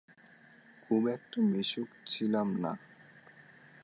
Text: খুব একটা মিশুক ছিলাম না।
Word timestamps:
খুব 0.81 1.01
একটা 1.07 1.37
মিশুক 1.41 1.89
ছিলাম 2.05 2.47
না। 2.55 2.71